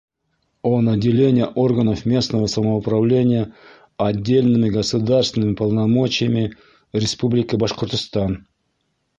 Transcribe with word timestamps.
«О 0.63 0.81
наделении 0.81 1.45
органов 1.55 2.07
местного 2.07 2.47
самоуправления 2.47 3.53
отдельными 3.97 4.67
государственными 4.67 5.53
полномочиями 5.53 6.55
Республики 6.91 7.55
Башкортостан» 7.55 8.47